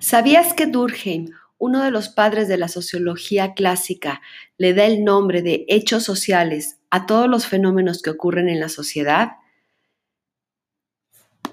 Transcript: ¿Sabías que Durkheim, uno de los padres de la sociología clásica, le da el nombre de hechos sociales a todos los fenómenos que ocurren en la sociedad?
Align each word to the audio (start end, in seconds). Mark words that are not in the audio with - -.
¿Sabías 0.00 0.54
que 0.54 0.66
Durkheim, 0.66 1.30
uno 1.58 1.82
de 1.82 1.90
los 1.90 2.08
padres 2.08 2.46
de 2.46 2.56
la 2.56 2.68
sociología 2.68 3.54
clásica, 3.54 4.20
le 4.56 4.74
da 4.74 4.84
el 4.84 5.02
nombre 5.02 5.42
de 5.42 5.64
hechos 5.68 6.04
sociales 6.04 6.78
a 6.90 7.06
todos 7.06 7.28
los 7.28 7.46
fenómenos 7.46 8.02
que 8.02 8.10
ocurren 8.10 8.48
en 8.48 8.60
la 8.60 8.68
sociedad? 8.68 9.32